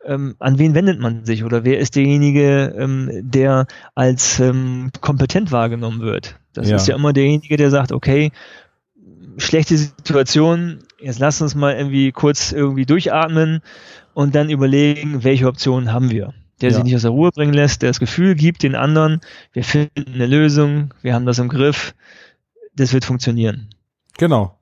[0.05, 5.53] Ähm, an wen wendet man sich oder wer ist derjenige, ähm, der als ähm, kompetent
[5.53, 6.37] wahrgenommen wird?
[6.55, 6.77] Das ja.
[6.77, 8.31] ist ja immer derjenige, der sagt, okay,
[9.37, 13.61] schlechte Situation, jetzt lass uns mal irgendwie kurz irgendwie durchatmen
[14.15, 16.33] und dann überlegen, welche Optionen haben wir.
[16.61, 16.75] Der ja.
[16.77, 19.21] sich nicht aus der Ruhe bringen lässt, der das Gefühl gibt den anderen,
[19.53, 21.95] wir finden eine Lösung, wir haben das im Griff,
[22.75, 23.71] das wird funktionieren.
[24.19, 24.59] Genau.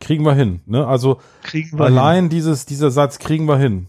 [0.00, 0.60] Kriegen wir hin.
[0.66, 0.86] Ne?
[0.86, 1.20] Also
[1.78, 2.28] allein hin.
[2.30, 3.88] dieses, dieser Satz kriegen wir hin.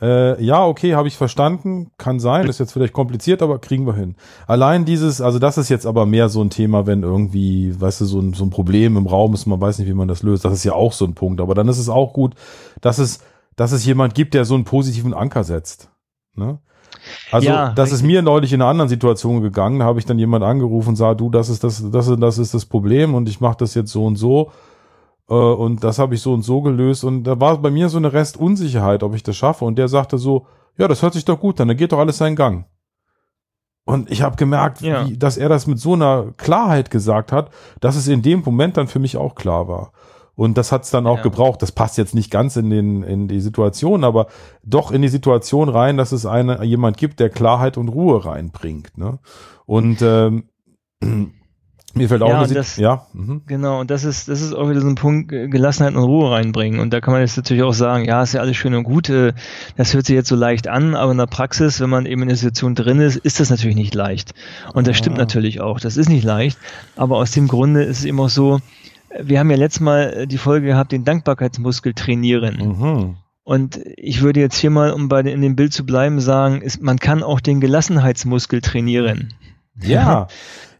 [0.00, 1.90] Äh, ja, okay, habe ich verstanden.
[1.96, 4.16] Kann sein, ist jetzt vielleicht kompliziert, aber kriegen wir hin.
[4.46, 8.04] Allein dieses, also das ist jetzt aber mehr so ein Thema, wenn irgendwie, weißt du,
[8.04, 10.44] so ein, so ein Problem im Raum ist, man weiß nicht, wie man das löst.
[10.44, 11.40] Das ist ja auch so ein Punkt.
[11.40, 12.34] Aber dann ist es auch gut,
[12.80, 13.20] dass es
[13.56, 15.90] dass es jemand gibt, der so einen positiven Anker setzt.
[16.34, 16.58] Ne?
[17.30, 19.80] Also, ja, das ist mir neulich in einer anderen Situation gegangen.
[19.80, 22.54] Da habe ich dann jemand angerufen und sah, du, das ist das, das, das ist
[22.54, 24.52] das Problem und ich mache das jetzt so und so.
[25.28, 27.04] Äh, und das habe ich so und so gelöst.
[27.04, 29.64] Und da war bei mir so eine Restunsicherheit, ob ich das schaffe.
[29.64, 30.46] Und der sagte so,
[30.78, 32.66] ja, das hört sich doch gut an, dann geht doch alles seinen Gang.
[33.84, 35.06] Und ich habe gemerkt, ja.
[35.06, 38.76] wie, dass er das mit so einer Klarheit gesagt hat, dass es in dem Moment
[38.76, 39.92] dann für mich auch klar war.
[40.36, 41.22] Und das hat es dann auch ja.
[41.22, 41.62] gebraucht.
[41.62, 44.28] Das passt jetzt nicht ganz in, den, in die Situation, aber
[44.62, 48.98] doch in die Situation rein, dass es eine, jemand gibt, der Klarheit und Ruhe reinbringt.
[48.98, 49.18] Ne?
[49.64, 50.44] Und ähm,
[51.94, 53.06] mir fällt auch ja, das, ja.
[53.14, 53.44] Mhm.
[53.46, 56.80] Genau, und das ist, das ist auch wieder so ein Punkt, Gelassenheit und Ruhe reinbringen.
[56.80, 59.08] Und da kann man jetzt natürlich auch sagen, ja, ist ja alles schön und gut,
[59.08, 59.32] äh,
[59.78, 62.28] das hört sich jetzt so leicht an, aber in der Praxis, wenn man eben in
[62.28, 64.34] der Situation drin ist, ist das natürlich nicht leicht.
[64.74, 66.58] Und das stimmt natürlich auch, das ist nicht leicht,
[66.94, 68.60] aber aus dem Grunde ist es eben auch so,
[69.22, 72.56] wir haben ja letztes Mal äh, die Folge gehabt, den Dankbarkeitsmuskel trainieren.
[72.56, 73.16] Mhm.
[73.44, 76.82] Und ich würde jetzt hier mal, um bei in dem Bild zu bleiben, sagen, ist,
[76.82, 79.34] man kann auch den Gelassenheitsmuskel trainieren.
[79.80, 80.26] Ja,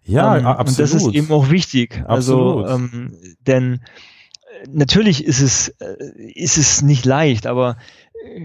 [0.04, 0.68] ja, ähm, absolut.
[0.68, 2.02] Und das ist eben auch wichtig.
[2.06, 2.66] Also, absolut.
[2.66, 5.96] Also, ähm, denn äh, natürlich ist es, äh,
[6.34, 7.76] ist es nicht leicht, aber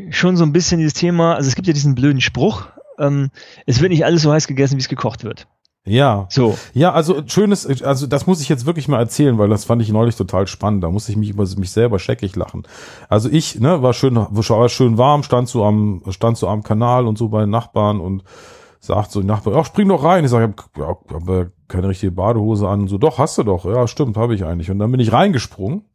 [0.10, 2.68] schon so ein bisschen dieses Thema, also es gibt ja diesen blöden Spruch,
[3.00, 3.30] ähm,
[3.66, 5.48] es wird nicht alles so heiß gegessen, wie es gekocht wird.
[5.84, 6.28] Ja.
[6.30, 6.58] So.
[6.74, 9.92] Ja, also schönes, also das muss ich jetzt wirklich mal erzählen, weil das fand ich
[9.92, 10.84] neulich total spannend.
[10.84, 12.64] Da musste ich mich über mich selber scheckig lachen.
[13.10, 17.08] Also ich, ne, war schön, war schön warm, stand so am, stand so am Kanal
[17.08, 18.24] und so bei den Nachbarn und
[18.80, 20.24] sagt so die Nachbarn, ach, spring doch rein.
[20.24, 22.82] Ich sage, ja, hab keine richtige Badehose an.
[22.82, 23.66] Und so, doch, hast du doch.
[23.66, 24.70] Ja, stimmt, habe ich eigentlich.
[24.70, 25.86] Und dann bin ich reingesprungen.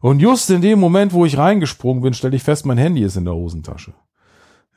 [0.00, 3.16] Und just in dem Moment, wo ich reingesprungen bin, stelle ich fest, mein Handy ist
[3.16, 3.94] in der Hosentasche.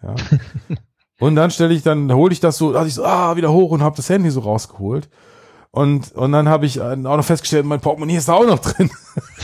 [0.01, 0.15] Ja.
[1.19, 3.71] Und dann stelle ich, dann hole ich das so, dachte ich so, ah, wieder hoch
[3.71, 5.09] und habe das Handy so rausgeholt.
[5.71, 8.89] Und, und dann habe ich auch noch festgestellt, mein Portemonnaie ist da auch noch drin.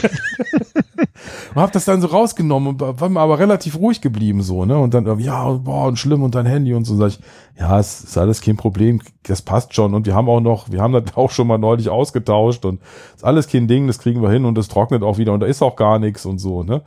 [1.53, 4.77] und hab das dann so rausgenommen und war mir aber relativ ruhig geblieben so, ne?
[4.77, 6.95] Und dann, ja, boah, und schlimm und dein Handy und so.
[6.95, 7.19] Sag ich,
[7.59, 9.93] ja, es ist alles kein Problem, das passt schon.
[9.93, 12.79] Und wir haben auch noch, wir haben das auch schon mal neulich ausgetauscht und
[13.13, 15.47] ist alles kein Ding, das kriegen wir hin und es trocknet auch wieder und da
[15.47, 16.81] ist auch gar nichts und so, ne?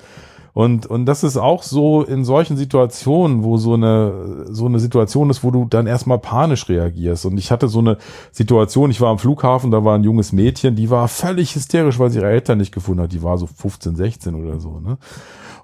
[0.55, 5.29] Und, und das ist auch so in solchen Situationen, wo so eine, so eine Situation
[5.29, 7.27] ist, wo du dann erstmal panisch reagierst.
[7.27, 7.99] Und ich hatte so eine
[8.31, 12.11] Situation, ich war am Flughafen, da war ein junges Mädchen, die war völlig hysterisch, weil
[12.11, 13.13] sie ihre Eltern nicht gefunden hat.
[13.13, 14.97] Die war so 15, 16 oder so, ne?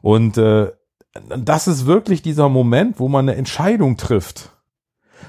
[0.03, 0.73] Und äh,
[1.39, 4.57] das ist wirklich dieser Moment, wo man eine Entscheidung trifft.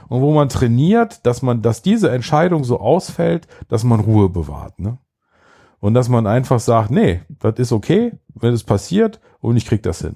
[0.10, 4.80] Und wo man trainiert, dass man, dass diese Entscheidung so ausfällt, dass man Ruhe bewahrt,
[4.80, 4.98] ne?
[5.82, 9.84] Und dass man einfach sagt, nee, das ist okay, wenn es passiert und ich krieg
[9.84, 10.16] das hin.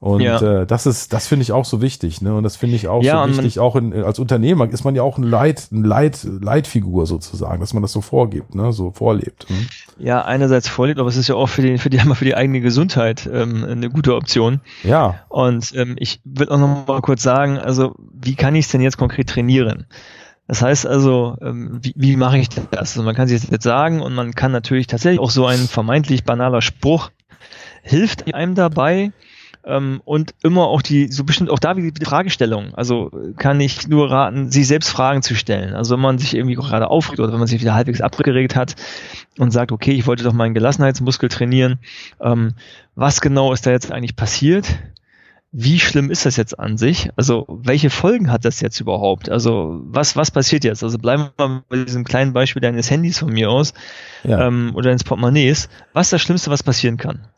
[0.00, 0.40] Und ja.
[0.40, 2.32] äh, das ist, das finde ich auch so wichtig, ne?
[2.32, 3.58] Und das finde ich auch ja, so wichtig.
[3.58, 7.74] Auch in, als Unternehmer ist man ja auch ein Leit, ein Leit, Leitfigur sozusagen, dass
[7.74, 8.72] man das so vorgibt, ne?
[8.72, 9.46] So vorlebt.
[9.48, 9.66] Hm?
[9.98, 12.60] Ja, einerseits vorlebt, aber es ist ja auch für die, für die, für die eigene
[12.60, 14.60] Gesundheit ähm, eine gute Option.
[14.84, 15.16] Ja.
[15.28, 18.80] Und ähm, ich will auch noch mal kurz sagen, also wie kann ich es denn
[18.80, 19.86] jetzt konkret trainieren?
[20.48, 22.66] Das heißt also, ähm, wie, wie mache ich das?
[22.72, 25.58] Also man kann sich das jetzt sagen und man kann natürlich tatsächlich auch so ein
[25.58, 27.10] vermeintlich banaler Spruch
[27.82, 29.12] hilft einem dabei
[29.64, 32.74] ähm, und immer auch die, so bestimmt auch da wie die Fragestellung.
[32.74, 35.74] Also kann ich nur raten, sich selbst Fragen zu stellen.
[35.74, 38.74] Also wenn man sich irgendwie gerade aufregt oder wenn man sich wieder halbwegs abgeregt hat
[39.38, 41.78] und sagt, okay, ich wollte doch meinen Gelassenheitsmuskel trainieren,
[42.22, 42.54] ähm,
[42.94, 44.78] was genau ist da jetzt eigentlich passiert?
[45.50, 47.08] Wie schlimm ist das jetzt an sich?
[47.16, 49.30] Also, welche Folgen hat das jetzt überhaupt?
[49.30, 50.82] Also, was, was passiert jetzt?
[50.82, 53.72] Also, bleiben wir mal bei diesem kleinen Beispiel deines Handys von mir aus
[54.24, 54.46] ja.
[54.46, 55.68] ähm, oder deines Portemonnaies.
[55.94, 57.28] Was ist das Schlimmste, was passieren kann?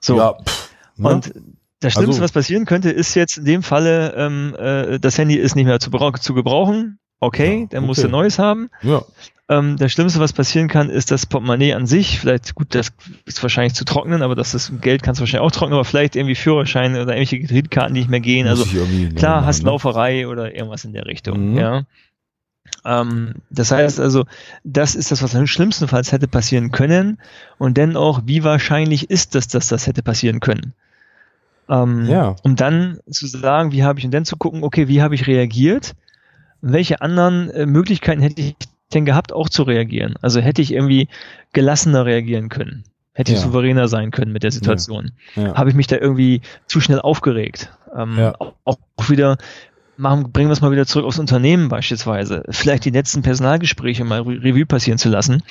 [0.00, 0.18] So.
[0.18, 1.08] Ja, pff, ne?
[1.08, 1.32] Und
[1.80, 5.36] das Schlimmste, also, was passieren könnte, ist jetzt in dem Falle, ähm, äh, das Handy
[5.36, 6.98] ist nicht mehr zu, zu gebrauchen.
[7.20, 7.86] Okay, ja, dann okay.
[7.86, 8.70] musst du Neues haben.
[8.82, 9.02] Ja.
[9.48, 12.18] Ähm, das Schlimmste, was passieren kann, ist das Portemonnaie an sich.
[12.18, 12.92] Vielleicht, gut, das
[13.26, 16.16] ist wahrscheinlich zu trocknen, aber das ist Geld kannst du wahrscheinlich auch trocknen, aber vielleicht
[16.16, 18.48] irgendwie Führerscheine oder irgendwelche Kreditkarten, die nicht mehr gehen.
[18.48, 18.66] Also
[19.14, 19.70] klar, hast ne?
[19.70, 21.58] Lauferei oder irgendwas in der Richtung, mhm.
[21.58, 21.82] ja.
[22.84, 24.24] Ähm, das heißt also,
[24.64, 27.18] das ist das, was am schlimmstenfalls hätte passieren können.
[27.58, 30.72] Und dann auch, wie wahrscheinlich ist es, dass das hätte passieren können?
[31.68, 32.36] Ähm, ja.
[32.42, 35.26] Um dann zu sagen, wie habe ich und dann zu gucken, okay, wie habe ich
[35.26, 35.94] reagiert?
[36.72, 38.56] Welche anderen äh, Möglichkeiten hätte ich
[38.92, 40.14] denn gehabt, auch zu reagieren?
[40.22, 41.08] Also hätte ich irgendwie
[41.52, 42.84] gelassener reagieren können?
[43.12, 45.12] Hätte ich souveräner sein können mit der Situation?
[45.36, 45.42] Ja.
[45.44, 45.54] Ja.
[45.54, 47.72] Habe ich mich da irgendwie zu schnell aufgeregt?
[47.96, 48.34] Ähm, ja.
[48.38, 49.38] auch, auch wieder,
[49.96, 54.20] machen, bringen wir es mal wieder zurück aufs Unternehmen beispielsweise, vielleicht die letzten Personalgespräche mal
[54.22, 55.42] Revue passieren zu lassen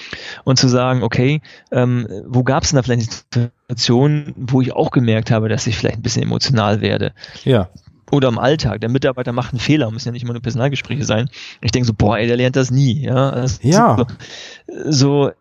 [0.44, 4.74] und zu sagen, okay, ähm, wo gab es denn da vielleicht eine Situation, wo ich
[4.74, 7.14] auch gemerkt habe, dass ich vielleicht ein bisschen emotional werde?
[7.44, 7.70] Ja.
[8.12, 11.30] Oder im Alltag, der Mitarbeiter macht einen Fehler, müssen ja nicht immer nur Personalgespräche sein.
[11.62, 13.04] Ich denke so, boah, ey, der lernt das nie.
[13.04, 14.06] Ja, das ja.
[14.86, 15.32] So,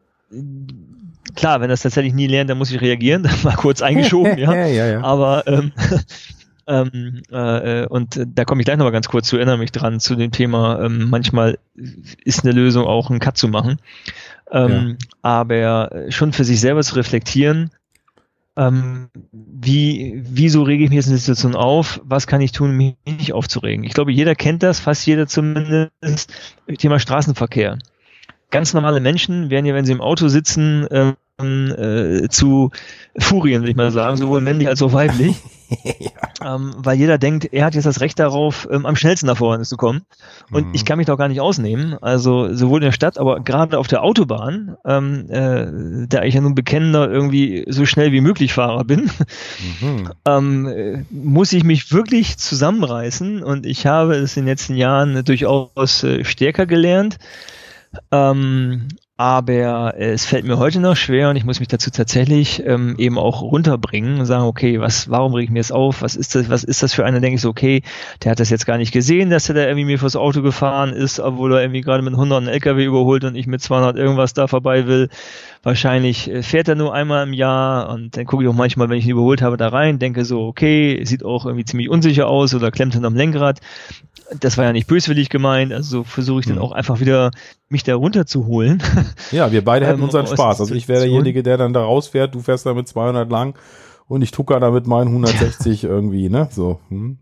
[1.34, 4.54] klar, wenn das tatsächlich nie lernt, dann muss ich reagieren, mal kurz eingeschoben, ja.
[4.54, 5.02] ja, ja, ja.
[5.02, 5.72] Aber ähm,
[6.66, 10.14] ähm, äh, und da komme ich gleich nochmal ganz kurz zu, erinnere mich dran zu
[10.14, 11.58] dem Thema, ähm, manchmal
[12.24, 13.78] ist eine Lösung auch einen Cut zu machen.
[14.50, 15.06] Ähm, ja.
[15.22, 17.70] Aber schon für sich selber zu reflektieren,
[18.56, 22.00] ähm, wie, wieso rege ich mich jetzt in der Situation auf?
[22.04, 23.84] Was kann ich tun, um mich nicht aufzuregen?
[23.84, 26.32] Ich glaube, jeder kennt das, fast jeder zumindest,
[26.78, 27.78] Thema Straßenverkehr.
[28.50, 32.70] Ganz normale Menschen werden ja, wenn sie im Auto sitzen, ähm, äh, zu
[33.18, 35.36] Furien, würde ich mal sagen, sowohl männlich als auch weiblich.
[35.98, 36.54] ja.
[36.54, 39.64] ähm, weil jeder denkt, er hat jetzt das Recht darauf, ähm, am schnellsten nach vorne
[39.64, 40.02] zu kommen.
[40.52, 40.74] Und mhm.
[40.74, 41.96] ich kann mich doch gar nicht ausnehmen.
[42.00, 46.40] Also sowohl in der Stadt, aber gerade auf der Autobahn, ähm, äh, da ich ja
[46.40, 49.10] nun bekennender irgendwie so schnell wie möglich Fahrer bin,
[49.80, 50.68] mhm.
[50.68, 53.42] äh, muss ich mich wirklich zusammenreißen.
[53.42, 57.18] Und ich habe es in den letzten Jahren durchaus äh, stärker gelernt.
[58.12, 62.64] Ähm, aber äh, es fällt mir heute noch schwer und ich muss mich dazu tatsächlich
[62.66, 66.02] ähm, eben auch runterbringen und sagen, okay, was, warum reg ich mir das auf?
[66.02, 67.20] Was ist das, was ist das für einer?
[67.20, 67.82] Denke ich so, okay,
[68.24, 70.92] der hat das jetzt gar nicht gesehen, dass er da irgendwie mir vors Auto gefahren
[70.92, 74.34] ist, obwohl er irgendwie gerade mit 100 einen LKW überholt und ich mit 200 irgendwas
[74.34, 75.08] da vorbei will.
[75.62, 78.98] Wahrscheinlich äh, fährt er nur einmal im Jahr und dann gucke ich auch manchmal, wenn
[78.98, 82.52] ich ihn überholt habe, da rein, denke so, okay, sieht auch irgendwie ziemlich unsicher aus
[82.52, 83.60] oder klemmt hinterm Lenkrad
[84.40, 86.62] das war ja nicht böswillig gemeint, also versuche ich dann mhm.
[86.62, 87.30] auch einfach wieder
[87.74, 88.82] mich da runterzuholen.
[89.32, 90.60] Ja, wir beide hätten unseren Spaß.
[90.60, 93.58] Also ich wäre derjenige, der dann da rausfährt, du fährst da mit 200 lang
[94.06, 96.48] und ich tucker da mit meinen 160 irgendwie, ne?
[96.50, 96.80] So.
[96.88, 97.18] Hm.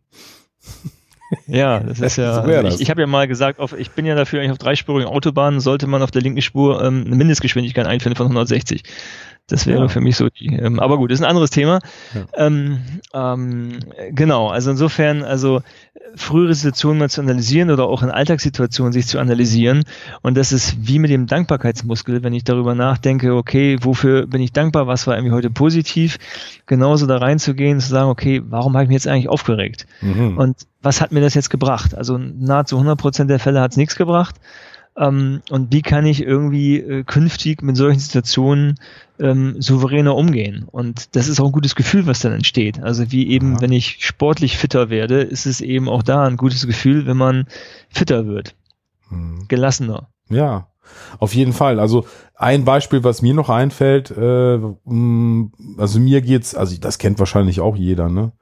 [1.46, 2.42] Ja, das ist ja.
[2.44, 5.08] So ich ich habe ja mal gesagt, auf, ich bin ja dafür, eigentlich auf dreispurigen
[5.08, 8.82] Autobahnen sollte man auf der linken Spur ähm, eine Mindestgeschwindigkeit einfinden von 160.
[9.48, 9.88] Das wäre ja.
[9.88, 11.80] für mich so die, ähm, aber gut, ist ein anderes Thema.
[12.14, 12.46] Ja.
[12.46, 12.78] Ähm,
[13.12, 13.78] ähm,
[14.10, 15.62] genau, also insofern, also
[16.14, 19.84] frühere Situationen mal zu analysieren oder auch in Alltagssituationen sich zu analysieren.
[20.22, 24.52] Und das ist wie mit dem Dankbarkeitsmuskel, wenn ich darüber nachdenke, okay, wofür bin ich
[24.52, 26.18] dankbar, was war irgendwie heute positiv,
[26.66, 29.86] genauso da reinzugehen, zu sagen, okay, warum habe ich mich jetzt eigentlich aufgeregt?
[30.00, 30.38] Mhm.
[30.38, 31.96] Und was hat mir das jetzt gebracht?
[31.96, 34.36] Also nahezu 100 Prozent der Fälle hat es nichts gebracht.
[34.96, 38.78] Ähm, und wie kann ich irgendwie äh, künftig mit solchen Situationen
[39.18, 40.66] ähm, souveräner umgehen?
[40.70, 42.82] Und das ist auch ein gutes Gefühl, was dann entsteht.
[42.82, 43.60] Also wie eben, ja.
[43.62, 47.46] wenn ich sportlich fitter werde, ist es eben auch da ein gutes Gefühl, wenn man
[47.88, 48.54] fitter wird,
[49.08, 49.46] hm.
[49.48, 50.08] gelassener.
[50.28, 50.68] Ja,
[51.18, 51.80] auf jeden Fall.
[51.80, 54.58] Also ein Beispiel, was mir noch einfällt, äh,
[55.78, 58.32] also mir geht's, also das kennt wahrscheinlich auch jeder, ne?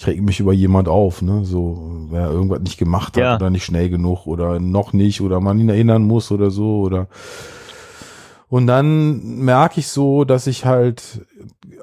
[0.00, 1.44] Ich reg mich über jemand auf, ne?
[1.44, 3.36] So, wer irgendwas nicht gemacht hat ja.
[3.36, 7.08] oder nicht schnell genug oder noch nicht oder man ihn erinnern muss oder so oder
[8.48, 11.24] und dann merke ich so, dass ich halt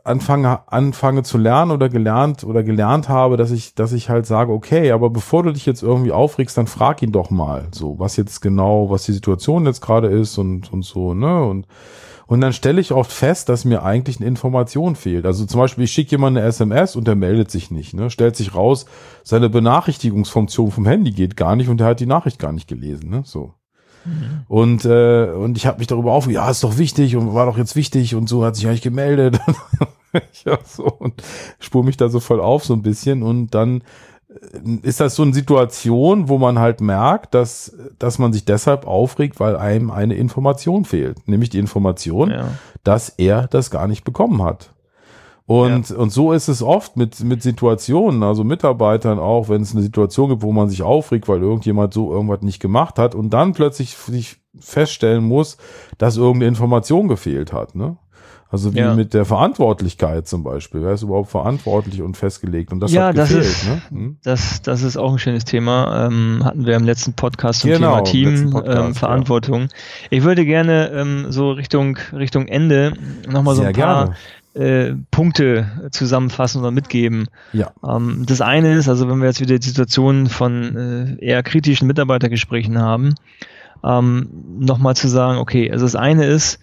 [0.03, 4.51] anfange, anfange zu lernen oder gelernt oder gelernt habe, dass ich, dass ich halt sage,
[4.51, 8.17] okay, aber bevor du dich jetzt irgendwie aufregst, dann frag ihn doch mal, so, was
[8.17, 11.45] jetzt genau, was die Situation jetzt gerade ist und, und so, ne?
[11.45, 11.67] Und
[12.27, 15.25] und dann stelle ich oft fest, dass mir eigentlich eine Information fehlt.
[15.25, 17.93] Also zum Beispiel, ich schicke jemand eine SMS und der meldet sich nicht.
[17.93, 18.09] Ne?
[18.09, 18.85] Stellt sich raus,
[19.23, 23.09] seine Benachrichtigungsfunktion vom Handy geht gar nicht und der hat die Nachricht gar nicht gelesen.
[23.09, 23.21] Ne?
[23.25, 23.53] So.
[24.03, 24.43] Mhm.
[24.47, 27.57] Und, äh, und ich habe mich darüber auf, ja, ist doch wichtig und war doch
[27.57, 29.39] jetzt wichtig und so hat sich eigentlich gemeldet.
[30.45, 31.23] ja, so und
[31.59, 33.83] spur mich da so voll auf so ein bisschen und dann
[34.81, 39.39] ist das so eine Situation, wo man halt merkt, dass, dass man sich deshalb aufregt,
[39.39, 41.27] weil einem eine Information fehlt.
[41.27, 42.49] Nämlich die Information, ja.
[42.83, 44.71] dass er das gar nicht bekommen hat.
[45.47, 45.95] Und, ja.
[45.95, 50.29] und so ist es oft mit, mit Situationen, also Mitarbeitern auch, wenn es eine Situation
[50.29, 53.95] gibt, wo man sich aufregt, weil irgendjemand so irgendwas nicht gemacht hat und dann plötzlich
[53.95, 55.57] sich feststellen muss,
[55.97, 57.75] dass irgendeine Information gefehlt hat.
[57.75, 57.95] Ne?
[58.49, 58.95] Also wie ja.
[58.95, 60.81] mit der Verantwortlichkeit zum Beispiel.
[60.81, 62.71] Wer ist überhaupt verantwortlich und festgelegt?
[62.71, 63.41] Und das ja, hat gefehlt.
[63.41, 63.81] Das ist, ne?
[63.89, 64.17] hm?
[64.23, 66.07] das, das ist auch ein schönes Thema.
[66.07, 69.61] Ähm, hatten wir im letzten Podcast zum genau, Thema Team, Podcast, ähm, Verantwortung.
[69.63, 69.67] Ja.
[70.11, 72.93] Ich würde gerne ähm, so Richtung, Richtung Ende
[73.27, 74.15] nochmal so ein paar
[74.53, 77.27] äh, Punkte zusammenfassen oder mitgeben.
[77.51, 77.71] Ja.
[77.85, 81.85] Ähm, das eine ist, also wenn wir jetzt wieder die Situation von äh, eher kritischen
[81.85, 83.15] Mitarbeitergesprächen haben,
[83.83, 84.29] ähm,
[84.59, 86.59] nochmal zu sagen, okay, also das eine ist,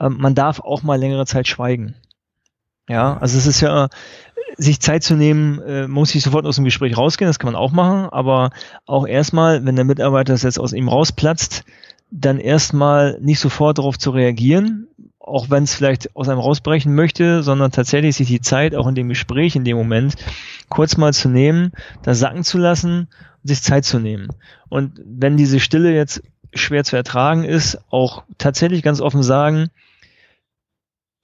[0.00, 1.94] ähm, man darf auch mal längere Zeit schweigen.
[2.88, 3.88] Ja, also es ist ja,
[4.56, 7.60] sich Zeit zu nehmen, äh, muss ich sofort aus dem Gespräch rausgehen, das kann man
[7.60, 8.50] auch machen, aber
[8.86, 11.64] auch erstmal, wenn der Mitarbeiter das jetzt aus ihm rausplatzt,
[12.10, 14.88] dann erstmal nicht sofort darauf zu reagieren,
[15.20, 18.94] auch wenn es vielleicht aus einem rausbrechen möchte, sondern tatsächlich sich die Zeit auch in
[18.94, 20.16] dem Gespräch, in dem Moment,
[20.70, 23.08] kurz mal zu nehmen, das sacken zu lassen
[23.42, 24.28] und sich Zeit zu nehmen.
[24.70, 26.22] Und wenn diese Stille jetzt
[26.54, 29.68] schwer zu ertragen ist, auch tatsächlich ganz offen sagen,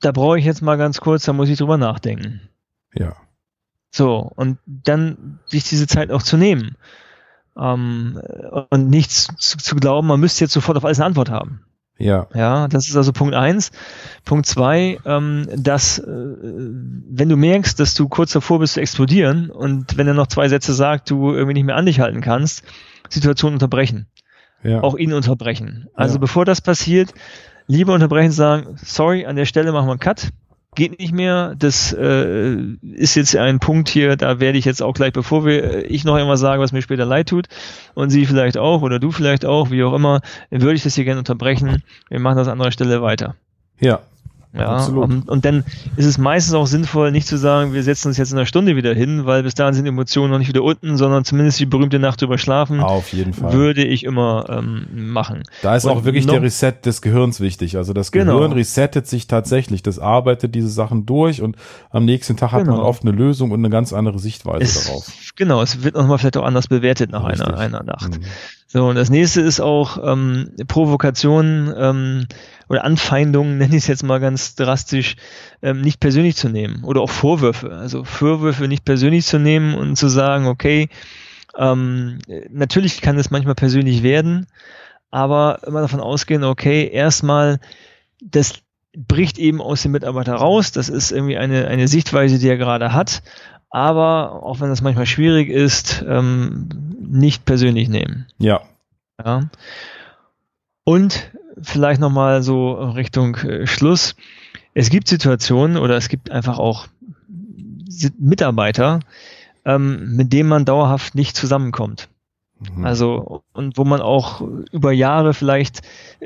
[0.05, 2.43] da brauche ich jetzt mal ganz kurz, da muss ich drüber nachdenken.
[2.95, 3.17] Ja.
[3.91, 6.77] So, und dann sich diese Zeit auch zu nehmen.
[7.57, 8.21] Ähm,
[8.71, 11.61] und nichts zu, zu, glauben, man müsste jetzt sofort auf alles eine Antwort haben.
[11.97, 12.27] Ja.
[12.35, 13.71] Ja, das ist also Punkt eins.
[14.25, 19.51] Punkt zwei, ähm, dass, äh, wenn du merkst, dass du kurz davor bist zu explodieren
[19.51, 22.65] und wenn er noch zwei Sätze sagt, du irgendwie nicht mehr an dich halten kannst,
[23.09, 24.09] Situation unterbrechen.
[24.65, 24.81] Ja.
[24.81, 25.87] Auch ihn unterbrechen.
[25.95, 26.21] Also ja.
[26.21, 27.15] bevor das passiert,
[27.67, 30.31] lieber unterbrechen sagen, sorry, an der Stelle machen wir einen Cut,
[30.75, 34.95] geht nicht mehr, das äh, ist jetzt ein Punkt hier, da werde ich jetzt auch
[34.95, 37.47] gleich, bevor wir, äh, ich noch einmal sagen, was mir später leid tut.
[37.95, 41.05] Und Sie vielleicht auch oder du vielleicht auch, wie auch immer, würde ich das hier
[41.05, 43.37] gerne unterbrechen, wir machen das an anderer Stelle weiter.
[43.81, 44.01] Ja,
[44.57, 45.65] ja, und, und, dann
[45.97, 48.77] ist es meistens auch sinnvoll, nicht zu sagen, wir setzen uns jetzt in einer Stunde
[48.77, 51.99] wieder hin, weil bis dahin sind Emotionen noch nicht wieder unten, sondern zumindest die berühmte
[51.99, 52.79] Nacht drüber schlafen.
[52.79, 53.53] Auf jeden Fall.
[53.53, 55.43] Würde ich immer ähm, machen.
[55.63, 57.77] Da ist und auch wirklich der Reset des Gehirns wichtig.
[57.77, 58.37] Also das genau.
[58.37, 59.83] Gehirn resettet sich tatsächlich.
[59.83, 61.57] Das arbeitet diese Sachen durch und
[61.91, 62.77] am nächsten Tag hat genau.
[62.77, 65.13] man oft eine Lösung und eine ganz andere Sichtweise es, darauf.
[65.35, 68.21] Genau, es wird nochmal vielleicht auch anders bewertet nach einer, einer Nacht.
[68.21, 68.25] Mhm.
[68.75, 72.27] So, und das nächste ist auch ähm, Provokation ähm,
[72.69, 75.17] oder Anfeindungen, nenne ich es jetzt mal ganz drastisch,
[75.63, 76.85] ähm, nicht persönlich zu nehmen.
[76.85, 77.73] Oder auch Vorwürfe.
[77.73, 80.89] Also Vorwürfe nicht persönlich zu nehmen und zu sagen, okay,
[81.57, 82.19] ähm,
[82.51, 84.47] natürlich kann es manchmal persönlich werden,
[85.11, 87.61] aber immer davon ausgehen, okay, erstmal,
[88.21, 88.55] das
[88.97, 92.93] bricht eben aus dem Mitarbeiter raus, das ist irgendwie eine, eine Sichtweise, die er gerade
[92.93, 93.23] hat,
[93.71, 96.69] aber auch wenn das manchmal schwierig ist, ähm,
[97.01, 98.27] nicht persönlich nehmen.
[98.39, 98.63] Ja.
[99.25, 99.49] ja.
[100.85, 104.17] Und vielleicht nochmal so Richtung äh, Schluss.
[104.75, 106.89] Es gibt Situationen oder es gibt einfach auch
[108.19, 109.01] Mitarbeiter,
[109.65, 112.09] ähm, mit denen man dauerhaft nicht zusammenkommt.
[112.61, 112.85] Mhm.
[112.85, 115.83] Also, und wo man auch über Jahre vielleicht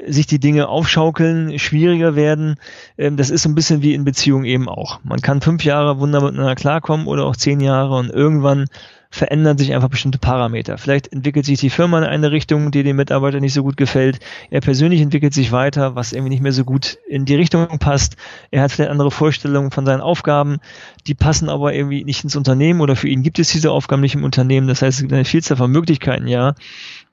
[0.06, 2.56] sich die Dinge aufschaukeln, schwieriger werden.
[2.96, 5.00] Ähm, das ist so ein bisschen wie in Beziehungen eben auch.
[5.04, 8.66] Man kann fünf Jahre wunderbar miteinander klarkommen oder auch zehn Jahre und irgendwann
[9.10, 10.76] verändern sich einfach bestimmte Parameter.
[10.76, 14.20] Vielleicht entwickelt sich die Firma in eine Richtung, die dem Mitarbeiter nicht so gut gefällt.
[14.50, 18.16] Er persönlich entwickelt sich weiter, was irgendwie nicht mehr so gut in die Richtung passt.
[18.50, 20.58] Er hat vielleicht andere Vorstellungen von seinen Aufgaben,
[21.06, 24.14] die passen aber irgendwie nicht ins Unternehmen oder für ihn gibt es diese Aufgaben nicht
[24.14, 24.68] im Unternehmen.
[24.68, 26.54] Das heißt, es gibt eine Vielzahl von Möglichkeiten, ja,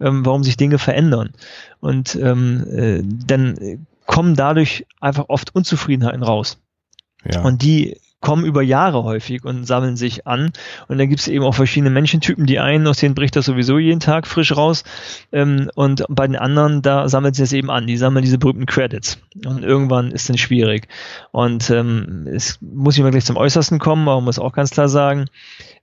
[0.02, 1.32] ähm, warum sich Dinge verändern.
[1.80, 6.60] Und ähm, äh, dann kommen dadurch einfach oft Unzufriedenheiten raus.
[7.24, 7.42] Ja.
[7.42, 10.52] Und die kommen über Jahre häufig und sammeln sich an.
[10.88, 12.48] Und dann gibt es eben auch verschiedene Menschentypen.
[12.48, 14.84] Die einen, aus denen bricht das sowieso jeden Tag frisch raus.
[15.32, 17.86] Ähm, und bei den anderen, da sammelt sich das eben an.
[17.86, 19.20] Die sammeln diese berühmten Credits.
[19.46, 20.88] Und irgendwann ist dann schwierig.
[21.32, 24.72] Und ähm, es muss ich mal gleich zum Äußersten kommen, aber man muss auch ganz
[24.72, 25.26] klar sagen,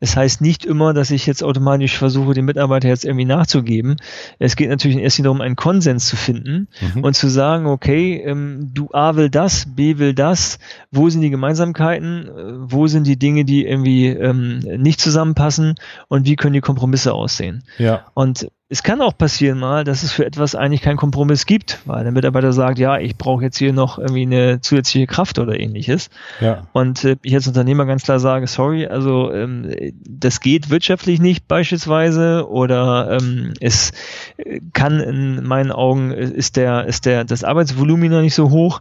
[0.02, 3.98] es heißt nicht immer, dass ich jetzt automatisch versuche, den Mitarbeiter jetzt irgendwie nachzugeben.
[4.40, 7.04] Es geht natürlich Linie darum, einen Konsens zu finden mhm.
[7.04, 10.58] und zu sagen, okay, ähm, du A will das, B will das,
[10.90, 12.32] wo sind die Gemeinsamkeiten, äh,
[12.72, 15.76] wo sind die Dinge, die irgendwie ähm, nicht zusammenpassen
[16.08, 17.62] und wie können die Kompromisse aussehen.
[17.78, 18.06] Ja.
[18.14, 22.04] Und es kann auch passieren mal, dass es für etwas eigentlich keinen Kompromiss gibt, weil
[22.04, 26.08] der Mitarbeiter sagt, ja, ich brauche jetzt hier noch irgendwie eine zusätzliche Kraft oder ähnliches.
[26.40, 26.66] Ja.
[26.72, 29.70] Und äh, ich als Unternehmer ganz klar sage, sorry, also ähm,
[30.08, 33.92] das geht wirtschaftlich nicht beispielsweise oder ähm, es
[34.72, 38.80] kann in meinen Augen ist der ist der das Arbeitsvolumen noch nicht so hoch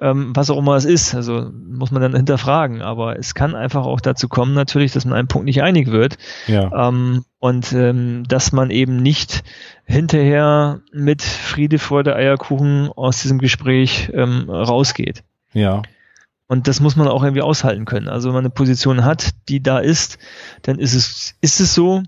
[0.00, 1.14] ähm, was auch immer es ist.
[1.14, 2.82] Also muss man dann hinterfragen.
[2.82, 6.16] Aber es kann einfach auch dazu kommen, natürlich, dass man einen Punkt nicht einig wird.
[6.46, 6.88] Ja.
[6.88, 9.44] Ähm, und ähm, dass man eben nicht
[9.84, 15.22] hinterher mit Friede, Freude, Eierkuchen aus diesem Gespräch ähm, rausgeht.
[15.52, 15.82] Ja.
[16.46, 18.08] Und das muss man auch irgendwie aushalten können.
[18.08, 20.18] Also wenn man eine Position hat, die da ist,
[20.62, 22.02] dann ist es, ist es so.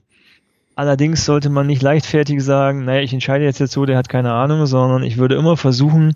[0.75, 4.33] Allerdings sollte man nicht leichtfertig sagen, naja, ich entscheide jetzt jetzt so, der hat keine
[4.35, 6.13] Ahnung, sondern ich würde immer versuchen,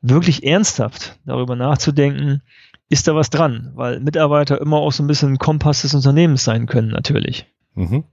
[0.00, 2.42] wirklich ernsthaft darüber nachzudenken,
[2.88, 3.72] ist da was dran?
[3.74, 7.46] Weil Mitarbeiter immer auch so ein bisschen Kompass des Unternehmens sein können, natürlich.
[7.74, 8.04] Mhm.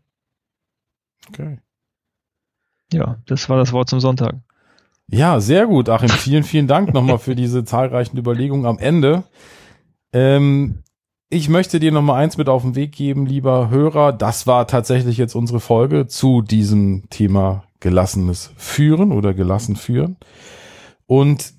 [1.29, 1.59] Okay.
[2.91, 4.35] Ja, das war das Wort zum Sonntag.
[5.09, 6.09] Ja, sehr gut, Achim.
[6.09, 9.23] Vielen, vielen Dank nochmal für diese zahlreichen Überlegungen am Ende.
[10.11, 10.83] Ähm,
[11.29, 14.13] ich möchte dir nochmal eins mit auf den Weg geben, lieber Hörer.
[14.13, 20.17] Das war tatsächlich jetzt unsere Folge zu diesem Thema gelassenes Führen oder gelassen führen.
[21.05, 21.53] Und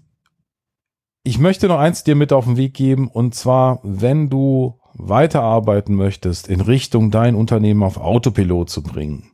[1.24, 5.94] ich möchte noch eins dir mit auf den Weg geben, und zwar, wenn du weiterarbeiten
[5.94, 9.30] möchtest, in Richtung dein Unternehmen auf Autopilot zu bringen,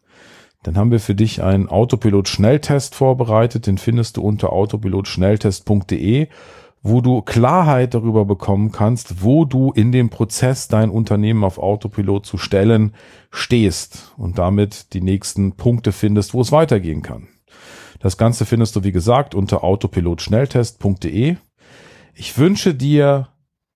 [0.63, 3.67] dann haben wir für dich einen Autopilot-Schnelltest vorbereitet.
[3.67, 6.29] Den findest du unter autopilotschnelltest.de,
[6.83, 12.25] wo du Klarheit darüber bekommen kannst, wo du in dem Prozess dein Unternehmen auf Autopilot
[12.25, 12.95] zu stellen
[13.31, 17.29] stehst und damit die nächsten Punkte findest, wo es weitergehen kann.
[17.99, 21.37] Das Ganze findest du, wie gesagt, unter autopilotschnelltest.de.
[22.21, 23.29] Ich wünsche dir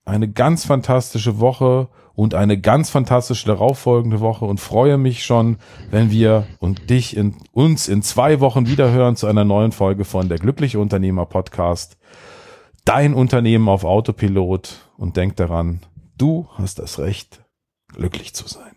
[0.05, 5.57] eine ganz fantastische Woche und eine ganz fantastische darauffolgende Woche und freue mich schon,
[5.91, 10.29] wenn wir und dich in uns in zwei Wochen wiederhören zu einer neuen Folge von
[10.29, 11.97] der Glückliche Unternehmer Podcast.
[12.85, 15.81] Dein Unternehmen auf Autopilot und denk daran,
[16.19, 17.43] du hast das Recht,
[17.95, 18.74] glücklich zu sein.